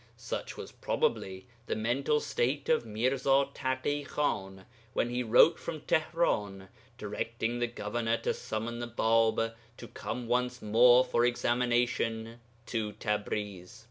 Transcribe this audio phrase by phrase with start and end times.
[0.17, 6.69] Such was probably the mental state of Mirza Taḳi Khan when he wrote from Tihran,
[6.97, 13.79] directing the governor to summon the Bāb to come once more for examination to Tabriz.